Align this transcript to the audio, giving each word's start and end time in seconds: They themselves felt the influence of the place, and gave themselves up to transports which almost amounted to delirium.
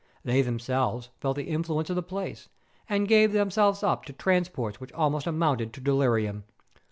They 0.25 0.41
themselves 0.41 1.09
felt 1.19 1.35
the 1.35 1.43
influence 1.43 1.91
of 1.91 1.95
the 1.95 2.01
place, 2.01 2.49
and 2.89 3.07
gave 3.07 3.33
themselves 3.33 3.83
up 3.83 4.03
to 4.05 4.13
transports 4.13 4.81
which 4.81 4.91
almost 4.93 5.27
amounted 5.27 5.73
to 5.73 5.79
delirium. 5.79 6.43